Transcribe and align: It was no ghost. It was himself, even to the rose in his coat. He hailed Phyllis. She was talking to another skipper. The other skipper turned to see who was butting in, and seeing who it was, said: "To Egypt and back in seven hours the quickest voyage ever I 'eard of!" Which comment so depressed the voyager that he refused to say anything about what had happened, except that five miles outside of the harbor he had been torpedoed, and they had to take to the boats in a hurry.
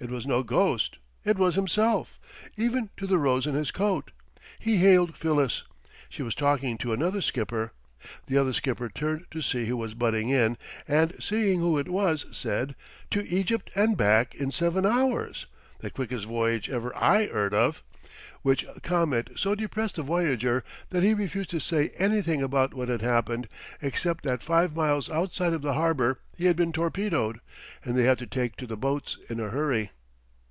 It 0.00 0.10
was 0.10 0.26
no 0.26 0.42
ghost. 0.42 0.98
It 1.24 1.38
was 1.38 1.54
himself, 1.54 2.18
even 2.56 2.90
to 2.98 3.06
the 3.06 3.16
rose 3.16 3.46
in 3.46 3.54
his 3.54 3.70
coat. 3.70 4.10
He 4.58 4.76
hailed 4.76 5.16
Phyllis. 5.16 5.62
She 6.10 6.22
was 6.22 6.34
talking 6.34 6.76
to 6.78 6.92
another 6.92 7.22
skipper. 7.22 7.72
The 8.26 8.36
other 8.36 8.52
skipper 8.52 8.90
turned 8.90 9.26
to 9.30 9.40
see 9.40 9.64
who 9.64 9.78
was 9.78 9.94
butting 9.94 10.28
in, 10.28 10.58
and 10.86 11.14
seeing 11.22 11.60
who 11.60 11.78
it 11.78 11.88
was, 11.88 12.26
said: 12.36 12.74
"To 13.12 13.26
Egypt 13.28 13.70
and 13.76 13.96
back 13.96 14.34
in 14.34 14.50
seven 14.50 14.84
hours 14.84 15.46
the 15.78 15.90
quickest 15.90 16.26
voyage 16.26 16.68
ever 16.68 16.94
I 16.96 17.26
'eard 17.28 17.54
of!" 17.54 17.82
Which 18.42 18.66
comment 18.82 19.30
so 19.36 19.54
depressed 19.54 19.96
the 19.96 20.02
voyager 20.02 20.62
that 20.90 21.02
he 21.02 21.14
refused 21.14 21.48
to 21.50 21.60
say 21.60 21.90
anything 21.98 22.42
about 22.42 22.74
what 22.74 22.90
had 22.90 23.00
happened, 23.00 23.48
except 23.80 24.22
that 24.24 24.42
five 24.42 24.76
miles 24.76 25.08
outside 25.08 25.54
of 25.54 25.62
the 25.62 25.72
harbor 25.72 26.20
he 26.36 26.44
had 26.44 26.54
been 26.56 26.72
torpedoed, 26.72 27.40
and 27.82 27.96
they 27.96 28.04
had 28.04 28.18
to 28.18 28.26
take 28.26 28.56
to 28.56 28.66
the 28.66 28.76
boats 28.76 29.16
in 29.30 29.40
a 29.40 29.48
hurry. 29.48 29.92